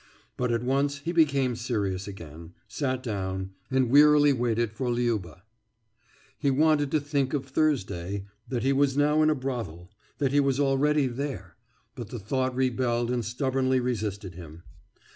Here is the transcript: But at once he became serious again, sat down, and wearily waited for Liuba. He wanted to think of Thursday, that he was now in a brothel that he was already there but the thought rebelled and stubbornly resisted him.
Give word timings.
But 0.35 0.51
at 0.51 0.63
once 0.63 0.97
he 0.97 1.11
became 1.11 1.55
serious 1.55 2.07
again, 2.07 2.53
sat 2.67 3.03
down, 3.03 3.51
and 3.69 3.91
wearily 3.91 4.33
waited 4.33 4.71
for 4.71 4.89
Liuba. 4.89 5.43
He 6.39 6.49
wanted 6.49 6.89
to 6.89 6.99
think 6.99 7.35
of 7.35 7.45
Thursday, 7.45 8.25
that 8.47 8.63
he 8.63 8.73
was 8.73 8.97
now 8.97 9.21
in 9.21 9.29
a 9.29 9.35
brothel 9.35 9.91
that 10.17 10.31
he 10.31 10.39
was 10.39 10.59
already 10.59 11.05
there 11.05 11.55
but 11.93 12.07
the 12.09 12.17
thought 12.17 12.55
rebelled 12.55 13.11
and 13.11 13.23
stubbornly 13.23 13.79
resisted 13.79 14.33
him. 14.33 14.63